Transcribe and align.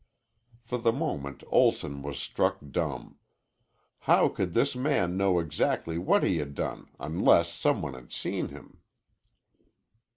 For 0.63 0.79
the 0.79 0.91
moment 0.91 1.43
Olson 1.51 2.01
was 2.01 2.17
struck 2.17 2.57
dumb. 2.71 3.19
How 4.09 4.29
could 4.29 4.55
this 4.55 4.75
man 4.75 5.15
know 5.15 5.37
exactly 5.37 5.99
what 5.99 6.23
he 6.23 6.39
had 6.39 6.55
done 6.55 6.89
unless 6.99 7.53
some 7.53 7.83
one 7.83 7.93
had 7.93 8.11
seen 8.11 8.47
him? 8.49 8.79